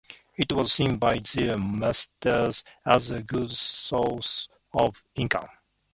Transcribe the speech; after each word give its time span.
It 0.35 0.51
was 0.51 0.73
seen 0.73 0.97
by 0.97 1.19
these 1.19 1.55
masters 1.59 2.63
as 2.83 3.11
a 3.11 3.21
good 3.21 3.51
source 3.51 4.47
of 4.73 5.03
income. 5.13 5.45